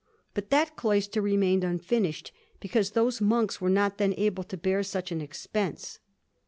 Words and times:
But 0.33 0.49
that 0.49 0.75
cloister 0.75 1.21
remained 1.21 1.63
unfinished, 1.63 2.31
because 2.59 2.89
those 2.93 3.21
monks 3.21 3.61
were 3.61 3.69
not 3.69 3.99
then 3.99 4.15
able 4.17 4.43
to 4.45 4.57
bear 4.57 4.81
such 4.81 5.11
an 5.11 5.21
expense. 5.21 5.99